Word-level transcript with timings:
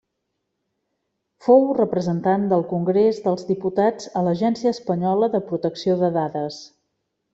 Fou 1.47 1.67
representant 1.79 2.47
del 2.53 2.65
Congrés 2.71 3.19
dels 3.27 3.45
Diputats 3.51 4.09
a 4.23 4.25
l'Agència 4.29 4.73
Espanyola 4.77 5.31
de 5.37 5.43
Protecció 5.51 5.99
de 6.01 6.11
Dades. 6.17 6.59